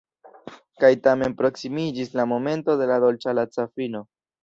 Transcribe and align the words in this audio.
Kaj 0.83 0.91
tamen 1.09 1.35
proksimiĝis 1.43 2.11
la 2.23 2.27
momento 2.35 2.79
de 2.83 2.91
la 2.93 3.01
dolĉa 3.07 3.41
laca 3.43 3.71
fino. 3.73 4.07